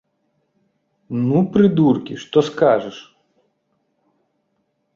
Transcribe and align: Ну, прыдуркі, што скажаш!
Ну, 1.27 1.37
прыдуркі, 1.57 2.13
што 2.23 2.37
скажаш! 2.49 2.97